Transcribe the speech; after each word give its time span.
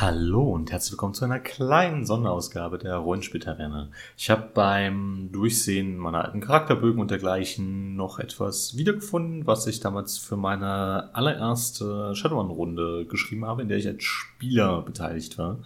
Hallo 0.00 0.44
und 0.44 0.70
herzlich 0.70 0.92
willkommen 0.92 1.14
zu 1.14 1.24
einer 1.24 1.40
kleinen 1.40 2.06
Sonderausgabe 2.06 2.78
der 2.78 2.98
Rollenspieltaverne. 2.98 3.90
Ich 4.16 4.30
habe 4.30 4.48
beim 4.54 5.30
Durchsehen 5.32 5.96
meiner 5.96 6.24
alten 6.24 6.40
Charakterbögen 6.40 7.00
und 7.00 7.10
dergleichen 7.10 7.96
noch 7.96 8.20
etwas 8.20 8.76
wiedergefunden, 8.76 9.48
was 9.48 9.66
ich 9.66 9.80
damals 9.80 10.16
für 10.16 10.36
meine 10.36 11.12
allererste 11.16 12.14
Shadowrun-Runde 12.14 13.06
geschrieben 13.06 13.44
habe, 13.44 13.62
in 13.62 13.68
der 13.68 13.78
ich 13.78 13.88
als 13.88 14.04
Spieler 14.04 14.82
beteiligt 14.82 15.36
war. 15.36 15.58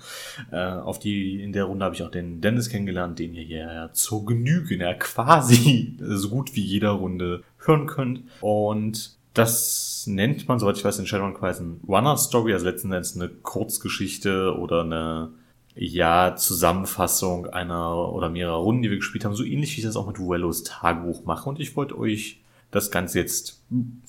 Äh, 0.51 0.81
auf 0.81 0.99
die, 0.99 1.43
in 1.43 1.53
der 1.53 1.65
Runde 1.65 1.85
habe 1.85 1.95
ich 1.95 2.03
auch 2.03 2.11
den 2.11 2.41
Dennis 2.41 2.71
kennengelernt, 2.71 3.19
den 3.19 3.35
ihr 3.35 3.45
hier 3.45 3.91
zur 3.93 4.25
Genüge, 4.25 4.79
ja 4.79 4.95
quasi 4.95 5.95
so 6.01 6.31
gut 6.31 6.57
wie 6.57 6.63
jeder 6.63 6.93
Runde 6.93 7.43
hören 7.59 7.87
könnt. 7.87 8.23
Und 8.41 9.15
das 9.35 10.05
nennt 10.07 10.49
man, 10.49 10.59
soweit 10.59 10.77
ich 10.77 10.85
weiß, 10.85 10.99
in 10.99 11.07
Shadowrun 11.07 11.35
quasi 11.35 11.63
ein 11.63 11.81
Runner 11.87 12.17
Story, 12.17 12.53
also 12.53 12.67
letzten 12.67 12.93
Endes 12.93 13.17
eine 13.17 13.29
Kurzgeschichte 13.29 14.57
oder 14.59 14.83
eine 14.83 15.33
ja, 15.75 16.37
Zusammenfassung 16.37 17.47
einer 17.47 18.13
oder 18.13 18.29
mehrerer 18.29 18.57
Runden, 18.57 18.83
die 18.83 18.91
wir 18.91 18.99
gespielt 18.99 19.25
haben, 19.25 19.35
so 19.35 19.45
ähnlich 19.45 19.75
wie 19.75 19.81
ich 19.81 19.87
das 19.87 19.97
auch 19.97 20.07
mit 20.07 20.19
Wellos 20.19 20.65
Tagebuch 20.65 21.25
mache. 21.25 21.49
Und 21.49 21.61
ich 21.61 21.77
wollte 21.77 21.99
euch 21.99 22.43
das 22.71 22.91
Ganze 22.91 23.19
jetzt 23.21 23.63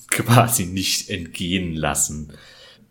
quasi 0.08 0.66
nicht 0.66 1.08
entgehen 1.08 1.74
lassen. 1.74 2.32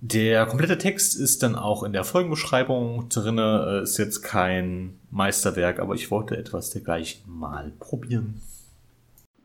Der 0.02 0.45
komplette 0.47 0.77
Text 0.77 1.15
ist 1.15 1.43
dann 1.43 1.55
auch 1.55 1.83
in 1.83 1.93
der 1.93 2.03
Folgenbeschreibung 2.03 3.07
drinne, 3.09 3.81
ist 3.83 3.97
jetzt 3.97 4.21
kein 4.21 4.99
Meisterwerk, 5.11 5.79
aber 5.79 5.95
ich 5.95 6.11
wollte 6.11 6.35
etwas 6.35 6.71
dergleichen 6.71 7.23
mal 7.25 7.71
probieren. 7.79 8.41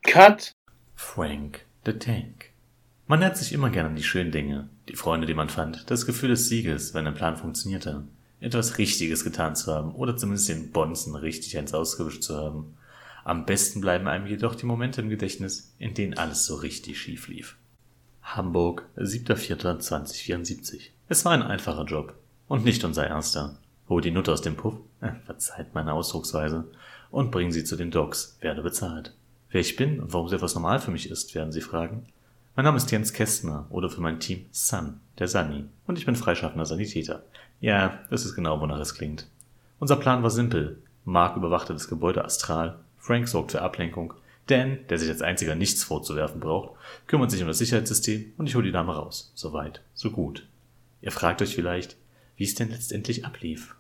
Cut! 0.02 0.52
Frank 0.96 1.65
the 1.87 1.93
Tank. 1.93 2.51
Man 3.11 3.23
erinnert 3.23 3.39
sich 3.39 3.55
immer 3.55 3.71
gerne 3.71 3.89
an 3.89 3.97
die 3.97 4.03
schönen 4.03 4.33
Dinge, 4.33 4.69
die 4.87 4.95
Freunde, 4.95 5.27
die 5.27 5.33
man 5.33 5.49
fand, 5.49 5.91
das 5.91 6.05
Gefühl 6.05 6.29
des 6.29 6.51
Sieges, 6.51 6.93
wenn 6.93 7.07
ein 7.07 7.15
Plan 7.15 7.39
funktionierte, 7.39 8.05
etwas 8.39 8.77
Richtiges 8.77 9.25
getan 9.25 9.57
zu 9.57 9.75
haben 9.75 9.95
oder 9.95 10.15
zumindest 10.19 10.51
den 10.51 10.73
Bonzen 10.73 11.15
richtig 11.15 11.57
eins 11.57 11.73
ausgewischt 11.73 12.23
zu 12.23 12.37
haben. 12.37 12.77
Am 13.24 13.47
besten 13.47 13.80
bleiben 13.80 14.09
einem 14.09 14.27
jedoch 14.27 14.55
die 14.55 14.66
Momente 14.66 15.01
im 15.01 15.09
Gedächtnis, 15.09 15.73
in 15.79 15.95
denen 15.95 16.19
alles 16.19 16.45
so 16.45 16.57
richtig 16.57 17.01
schief 17.01 17.29
lief. 17.29 17.57
Hamburg, 18.21 18.85
7.4.2074. 18.99 20.91
Es 21.09 21.25
war 21.25 21.32
ein 21.32 21.43
einfacher 21.43 21.87
Job. 21.87 22.15
Und 22.47 22.66
nicht 22.66 22.85
unser 22.85 23.07
erster. 23.07 23.57
Hol 23.88 24.02
die 24.02 24.10
Nutte 24.10 24.32
aus 24.32 24.43
dem 24.43 24.57
Puff, 24.57 24.75
verzeiht 25.25 25.75
meine 25.75 25.95
Ausdrucksweise, 25.95 26.71
und 27.10 27.30
bring 27.30 27.52
sie 27.52 27.65
zu 27.65 27.77
den 27.77 27.91
Docs, 27.91 28.37
werde 28.43 28.60
bezahlt. 28.60 29.15
Wer 29.49 29.63
ich 29.63 29.77
bin 29.77 29.99
und 29.99 30.13
warum 30.13 30.29
so 30.29 30.37
etwas 30.37 30.54
normal 30.54 30.79
für 30.79 30.91
mich 30.91 31.10
ist, 31.10 31.35
werden 31.35 31.52
Sie 31.52 31.63
fragen. 31.63 32.07
Mein 32.59 32.64
Name 32.64 32.78
ist 32.78 32.90
Jens 32.90 33.12
Kästner 33.12 33.68
oder 33.70 33.88
für 33.88 34.01
mein 34.01 34.18
Team 34.18 34.46
Sun, 34.51 34.98
der 35.16 35.28
Sunny, 35.28 35.66
und 35.87 35.96
ich 35.96 36.06
bin 36.06 36.16
freischaffender 36.16 36.66
Sanitäter. 36.66 37.23
Ja, 37.60 38.01
das 38.10 38.24
ist 38.24 38.34
genau, 38.34 38.60
wonach 38.60 38.80
es 38.80 38.96
klingt. 38.96 39.28
Unser 39.78 39.95
Plan 39.95 40.24
war 40.24 40.30
simpel. 40.30 40.82
Mark 41.04 41.36
überwachte 41.36 41.73
das 41.73 41.86
Gebäude 41.86 42.24
astral, 42.24 42.80
Frank 42.96 43.29
sorgt 43.29 43.52
für 43.52 43.62
Ablenkung, 43.62 44.12
Dan, 44.48 44.79
der 44.88 44.98
sich 44.98 45.09
als 45.09 45.23
einziger 45.23 45.54
nichts 45.54 45.84
vorzuwerfen 45.84 46.40
braucht, 46.40 46.73
kümmert 47.06 47.30
sich 47.30 47.42
um 47.42 47.46
das 47.46 47.59
Sicherheitssystem 47.59 48.32
und 48.38 48.48
ich 48.48 48.56
hole 48.56 48.66
die 48.66 48.73
Dame 48.73 48.92
raus. 48.92 49.30
So 49.36 49.52
weit, 49.52 49.80
so 49.95 50.10
gut. 50.10 50.48
Ihr 51.01 51.12
fragt 51.12 51.40
euch 51.40 51.54
vielleicht, 51.54 51.96
wie 52.34 52.42
es 52.42 52.56
denn 52.56 52.70
letztendlich 52.70 53.24
ablief. 53.24 53.76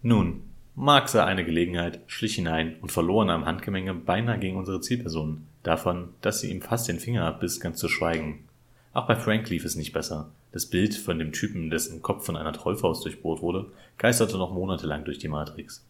Nun, 0.00 0.44
Mark 0.74 1.10
sah 1.10 1.26
eine 1.26 1.44
Gelegenheit, 1.44 2.00
schlich 2.06 2.36
hinein 2.36 2.76
und 2.80 2.90
verlor 2.90 3.22
in 3.22 3.30
einem 3.30 3.44
Handgemenge 3.44 3.92
beinahe 3.92 4.38
gegen 4.38 4.56
unsere 4.56 4.80
Zielperson. 4.80 5.46
Davon, 5.62 6.08
dass 6.22 6.40
sie 6.40 6.50
ihm 6.50 6.62
fast 6.62 6.88
den 6.88 6.98
Finger 6.98 7.26
abbiss, 7.26 7.60
ganz 7.60 7.78
zu 7.78 7.88
schweigen. 7.88 8.48
Auch 8.94 9.06
bei 9.06 9.14
Frank 9.14 9.50
lief 9.50 9.66
es 9.66 9.76
nicht 9.76 9.92
besser. 9.92 10.30
Das 10.50 10.66
Bild 10.66 10.94
von 10.94 11.18
dem 11.18 11.32
Typen, 11.32 11.68
dessen 11.68 12.00
Kopf 12.00 12.24
von 12.24 12.36
einer 12.36 12.54
Trollfaust 12.54 13.04
durchbohrt 13.04 13.42
wurde, 13.42 13.66
geisterte 13.98 14.38
noch 14.38 14.52
monatelang 14.52 15.04
durch 15.04 15.18
die 15.18 15.28
Matrix. 15.28 15.84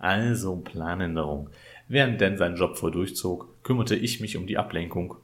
Also 0.00 0.56
Planänderung. 0.56 1.50
Während 1.86 2.20
Dan 2.20 2.36
seinen 2.36 2.56
Job 2.56 2.76
voll 2.76 2.90
durchzog, 2.90 3.48
kümmerte 3.62 3.94
ich 3.94 4.20
mich 4.20 4.36
um 4.36 4.48
die 4.48 4.58
Ablenkung 4.58 5.14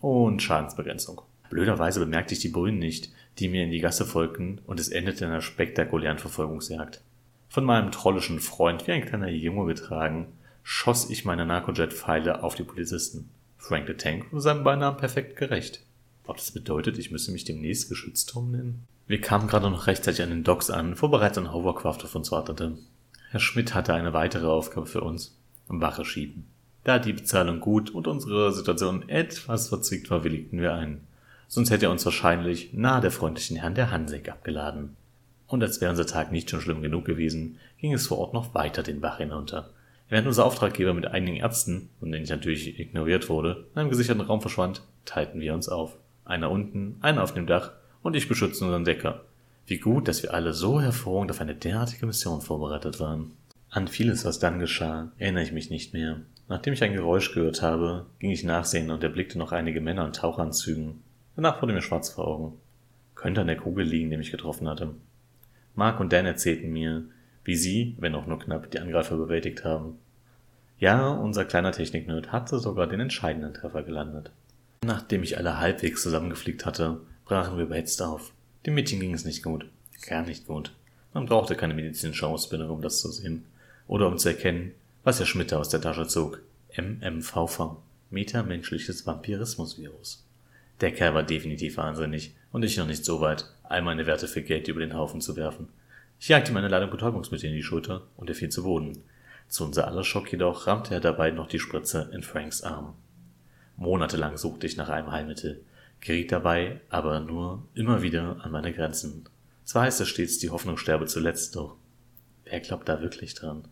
und 0.00 0.42
Schadensbegrenzung. 0.42 1.22
Blöderweise 1.50 1.98
bemerkte 1.98 2.34
ich 2.34 2.40
die 2.40 2.48
Brünen 2.48 2.78
nicht, 2.78 3.10
die 3.38 3.48
mir 3.48 3.64
in 3.64 3.70
die 3.70 3.80
Gasse 3.80 4.04
folgten, 4.04 4.60
und 4.66 4.78
es 4.78 4.88
endete 4.88 5.24
in 5.24 5.32
einer 5.32 5.42
spektakulären 5.42 6.18
Verfolgungsjagd. 6.18 7.02
Von 7.50 7.64
meinem 7.64 7.90
trollischen 7.90 8.38
Freund 8.38 8.86
wie 8.86 8.92
ein 8.92 9.04
kleiner 9.04 9.28
Junge 9.28 9.66
getragen, 9.66 10.28
schoss 10.62 11.10
ich 11.10 11.24
meine 11.24 11.44
Narcojet-Pfeile 11.44 12.44
auf 12.44 12.54
die 12.54 12.62
Polizisten. 12.62 13.28
Frank 13.58 13.88
the 13.88 13.94
Tank 13.94 14.30
wurde 14.30 14.40
seinem 14.40 14.62
Beinamen 14.62 14.96
perfekt 14.96 15.34
gerecht. 15.34 15.82
Ob 16.28 16.36
das 16.36 16.52
bedeutet, 16.52 16.96
ich 16.96 17.10
müsse 17.10 17.32
mich 17.32 17.42
demnächst 17.44 17.88
Geschützturm 17.88 18.52
nennen? 18.52 18.86
Wir 19.08 19.20
kamen 19.20 19.48
gerade 19.48 19.68
noch 19.68 19.88
rechtzeitig 19.88 20.22
an 20.22 20.30
den 20.30 20.44
Docks 20.44 20.70
an, 20.70 20.94
wo 21.02 21.08
bereits 21.08 21.38
ein 21.38 21.52
Hovercraft 21.52 22.04
auf 22.04 22.14
uns 22.14 22.30
wartete. 22.30 22.78
Herr 23.30 23.40
Schmidt 23.40 23.74
hatte 23.74 23.94
eine 23.94 24.12
weitere 24.12 24.46
Aufgabe 24.46 24.86
für 24.86 25.00
uns. 25.00 25.36
Wache 25.66 26.04
schieben. 26.04 26.46
Da 26.84 27.00
die 27.00 27.12
Bezahlung 27.12 27.58
gut 27.58 27.90
und 27.90 28.06
unsere 28.06 28.52
Situation 28.52 29.08
etwas 29.08 29.68
verzwickt 29.68 30.08
war, 30.12 30.22
willigten 30.22 30.60
wir 30.60 30.74
ein. 30.74 31.00
Sonst 31.48 31.70
hätte 31.70 31.86
er 31.86 31.90
uns 31.90 32.04
wahrscheinlich 32.04 32.72
nahe 32.74 33.00
der 33.00 33.10
freundlichen 33.10 33.56
Herren 33.56 33.74
der 33.74 33.90
Hansek 33.90 34.28
abgeladen 34.28 34.96
und 35.50 35.62
als 35.62 35.80
wäre 35.80 35.90
unser 35.90 36.06
Tag 36.06 36.32
nicht 36.32 36.48
schon 36.48 36.60
schlimm 36.60 36.82
genug 36.82 37.04
gewesen, 37.04 37.58
ging 37.78 37.92
es 37.92 38.06
vor 38.06 38.18
Ort 38.18 38.34
noch 38.34 38.54
weiter 38.54 38.82
den 38.82 39.00
Bach 39.00 39.18
hinunter. 39.18 39.70
Während 40.08 40.26
unser 40.26 40.44
Auftraggeber 40.44 40.94
mit 40.94 41.06
einigen 41.06 41.36
Ärzten, 41.36 41.90
und 42.00 42.12
den 42.12 42.22
ich 42.22 42.30
natürlich 42.30 42.78
ignoriert 42.78 43.28
wurde, 43.28 43.66
in 43.74 43.80
einem 43.80 43.90
gesicherten 43.90 44.22
Raum 44.22 44.40
verschwand, 44.40 44.82
teilten 45.04 45.40
wir 45.40 45.54
uns 45.54 45.68
auf. 45.68 45.96
Einer 46.24 46.50
unten, 46.50 46.96
einer 47.00 47.22
auf 47.22 47.34
dem 47.34 47.46
Dach 47.46 47.72
und 48.02 48.16
ich 48.16 48.28
beschützte 48.28 48.64
unseren 48.64 48.84
Decker. 48.84 49.24
Wie 49.66 49.78
gut, 49.78 50.08
dass 50.08 50.22
wir 50.22 50.34
alle 50.34 50.52
so 50.52 50.80
hervorragend 50.80 51.30
auf 51.30 51.40
eine 51.40 51.54
derartige 51.54 52.06
Mission 52.06 52.40
vorbereitet 52.40 52.98
waren. 52.98 53.32
An 53.70 53.86
vieles, 53.86 54.24
was 54.24 54.40
dann 54.40 54.58
geschah, 54.58 55.12
erinnere 55.18 55.44
ich 55.44 55.52
mich 55.52 55.70
nicht 55.70 55.92
mehr. 55.92 56.20
Nachdem 56.48 56.72
ich 56.72 56.82
ein 56.82 56.92
Geräusch 56.92 57.32
gehört 57.32 57.62
habe, 57.62 58.06
ging 58.18 58.32
ich 58.32 58.42
nachsehen 58.42 58.90
und 58.90 59.04
erblickte 59.04 59.38
noch 59.38 59.52
einige 59.52 59.80
Männer 59.80 60.06
in 60.06 60.12
Tauchanzügen. 60.12 61.00
Danach 61.36 61.62
wurde 61.62 61.72
mir 61.72 61.82
schwarz 61.82 62.10
vor 62.10 62.26
Augen. 62.26 62.54
Könnte 63.14 63.42
an 63.42 63.46
der 63.46 63.56
Kugel 63.56 63.86
liegen, 63.86 64.10
die 64.10 64.16
mich 64.16 64.32
getroffen 64.32 64.68
hatte. 64.68 64.94
Mark 65.74 66.00
und 66.00 66.12
Dan 66.12 66.26
erzählten 66.26 66.72
mir, 66.72 67.04
wie 67.44 67.56
sie, 67.56 67.96
wenn 67.98 68.14
auch 68.14 68.26
nur 68.26 68.38
knapp, 68.38 68.70
die 68.70 68.80
Angreifer 68.80 69.16
bewältigt 69.16 69.64
haben. 69.64 69.98
Ja, 70.78 71.10
unser 71.10 71.44
kleiner 71.44 71.72
Techniknerd 71.72 72.32
hatte 72.32 72.58
sogar 72.58 72.86
den 72.86 73.00
entscheidenden 73.00 73.54
Treffer 73.54 73.82
gelandet. 73.82 74.30
Nachdem 74.84 75.22
ich 75.22 75.36
alle 75.36 75.58
halbwegs 75.58 76.02
zusammengefliegt 76.02 76.64
hatte, 76.64 77.00
brachen 77.24 77.56
wir 77.56 77.64
überhitzt 77.64 78.02
auf. 78.02 78.32
Dem 78.64 78.74
Mädchen 78.74 79.00
ging 79.00 79.12
es 79.12 79.24
nicht 79.24 79.42
gut. 79.42 79.66
Gar 80.06 80.22
nicht 80.22 80.46
gut. 80.46 80.72
Man 81.12 81.26
brauchte 81.26 81.54
keine 81.54 81.74
medizinische 81.74 82.26
Ausbildung, 82.26 82.70
um 82.70 82.82
das 82.82 83.00
zu 83.00 83.10
sehen. 83.10 83.44
Oder 83.86 84.06
um 84.06 84.16
zu 84.16 84.28
erkennen, 84.28 84.72
was 85.04 85.18
Herr 85.18 85.26
Schmidt 85.26 85.52
aus 85.52 85.68
der 85.68 85.80
Tasche 85.80 86.06
zog. 86.06 86.40
MMVV. 86.76 87.76
Metamenschliches 88.10 89.06
Vampirismusvirus. 89.06 90.24
Der 90.80 90.92
Kerl 90.92 91.14
war 91.14 91.22
definitiv 91.22 91.76
wahnsinnig 91.76 92.34
und 92.52 92.64
ich 92.64 92.76
noch 92.76 92.86
nicht 92.86 93.04
so 93.04 93.20
weit, 93.20 93.46
all 93.62 93.82
meine 93.82 94.06
Werte 94.06 94.28
für 94.28 94.42
Geld 94.42 94.68
über 94.68 94.80
den 94.80 94.94
Haufen 94.94 95.20
zu 95.20 95.36
werfen. 95.36 95.68
Ich 96.18 96.28
jagte 96.28 96.52
ihm 96.52 96.56
eine 96.56 96.68
Ladung 96.68 96.90
Betäubungsmittel 96.90 97.48
in 97.48 97.56
die 97.56 97.62
Schulter 97.62 98.02
und 98.16 98.28
er 98.28 98.34
fiel 98.34 98.50
zu 98.50 98.64
Boden. 98.64 99.02
Zu 99.48 99.64
unser 99.64 99.86
aller 99.86 100.04
Schock 100.04 100.30
jedoch 100.30 100.66
rammte 100.66 100.94
er 100.94 101.00
dabei 101.00 101.30
noch 101.30 101.48
die 101.48 101.58
Spritze 101.58 102.10
in 102.12 102.22
Franks 102.22 102.62
Arm. 102.62 102.94
Monatelang 103.76 104.36
suchte 104.36 104.66
ich 104.66 104.76
nach 104.76 104.90
einem 104.90 105.10
Heilmittel, 105.10 105.64
geriet 106.00 106.30
dabei 106.30 106.80
aber 106.90 107.20
nur 107.20 107.66
immer 107.74 108.02
wieder 108.02 108.36
an 108.42 108.50
meine 108.50 108.72
Grenzen. 108.72 109.24
Zwar 109.64 109.84
heißt 109.84 110.00
es 110.00 110.08
stets, 110.08 110.38
die 110.38 110.50
Hoffnung 110.50 110.76
sterbe 110.76 111.06
zuletzt, 111.06 111.56
doch 111.56 111.76
wer 112.44 112.60
glaubt 112.60 112.88
da 112.88 113.00
wirklich 113.00 113.34
dran? 113.34 113.66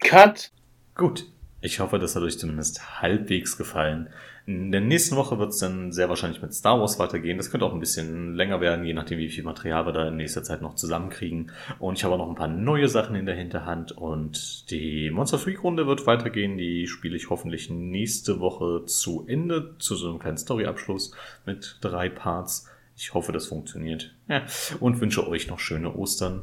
Cut! 0.00 0.50
Gut, 0.94 1.26
ich 1.64 1.80
hoffe, 1.80 1.98
das 1.98 2.14
hat 2.14 2.22
euch 2.22 2.38
zumindest 2.38 3.00
halbwegs 3.00 3.56
gefallen. 3.56 4.10
In 4.44 4.70
der 4.70 4.82
nächsten 4.82 5.16
Woche 5.16 5.38
wird 5.38 5.48
es 5.48 5.58
dann 5.58 5.92
sehr 5.92 6.10
wahrscheinlich 6.10 6.42
mit 6.42 6.52
Star 6.52 6.78
Wars 6.78 6.98
weitergehen. 6.98 7.38
Das 7.38 7.50
könnte 7.50 7.64
auch 7.64 7.72
ein 7.72 7.80
bisschen 7.80 8.34
länger 8.34 8.60
werden, 8.60 8.84
je 8.84 8.92
nachdem, 8.92 9.18
wie 9.18 9.30
viel 9.30 9.44
Material 9.44 9.86
wir 9.86 9.92
da 9.92 10.08
in 10.08 10.16
nächster 10.16 10.42
Zeit 10.42 10.60
noch 10.60 10.74
zusammenkriegen. 10.74 11.52
Und 11.78 11.96
ich 11.96 12.04
habe 12.04 12.14
auch 12.14 12.18
noch 12.18 12.28
ein 12.28 12.34
paar 12.34 12.48
neue 12.48 12.88
Sachen 12.88 13.16
in 13.16 13.24
der 13.24 13.34
Hinterhand. 13.34 13.92
Und 13.92 14.70
die 14.70 15.10
Monster 15.10 15.38
Freak 15.38 15.64
Runde 15.64 15.86
wird 15.86 16.06
weitergehen. 16.06 16.58
Die 16.58 16.86
spiele 16.86 17.16
ich 17.16 17.30
hoffentlich 17.30 17.70
nächste 17.70 18.40
Woche 18.40 18.84
zu 18.84 19.24
Ende, 19.26 19.76
zu 19.78 19.96
so 19.96 20.10
einem 20.10 20.18
kleinen 20.18 20.36
Storyabschluss 20.36 21.12
mit 21.46 21.78
drei 21.80 22.10
Parts. 22.10 22.68
Ich 22.94 23.14
hoffe, 23.14 23.32
das 23.32 23.46
funktioniert. 23.46 24.14
Ja. 24.28 24.44
Und 24.80 25.00
wünsche 25.00 25.26
euch 25.26 25.48
noch 25.48 25.60
schöne 25.60 25.94
Ostern. 25.94 26.42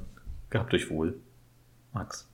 Gehabt 0.50 0.74
euch 0.74 0.90
wohl. 0.90 1.20
Max. 1.94 2.31